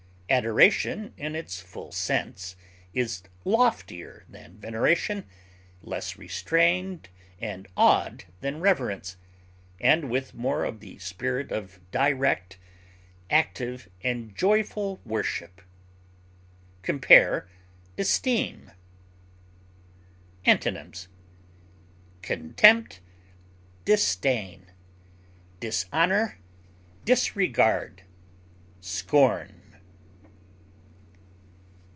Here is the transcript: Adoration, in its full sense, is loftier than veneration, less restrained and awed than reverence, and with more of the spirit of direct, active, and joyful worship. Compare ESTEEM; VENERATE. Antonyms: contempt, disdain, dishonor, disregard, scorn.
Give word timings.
Adoration, 0.33 1.13
in 1.17 1.35
its 1.35 1.59
full 1.59 1.91
sense, 1.91 2.55
is 2.93 3.21
loftier 3.43 4.23
than 4.29 4.57
veneration, 4.59 5.25
less 5.81 6.15
restrained 6.15 7.09
and 7.41 7.67
awed 7.75 8.23
than 8.39 8.61
reverence, 8.61 9.17
and 9.81 10.09
with 10.09 10.33
more 10.33 10.63
of 10.63 10.79
the 10.79 10.97
spirit 10.99 11.51
of 11.51 11.81
direct, 11.91 12.57
active, 13.29 13.89
and 14.05 14.33
joyful 14.33 15.01
worship. 15.03 15.59
Compare 16.81 17.49
ESTEEM; 17.97 18.59
VENERATE. 18.61 18.73
Antonyms: 20.45 21.07
contempt, 22.21 23.01
disdain, 23.83 24.67
dishonor, 25.59 26.37
disregard, 27.03 28.03
scorn. 28.79 29.57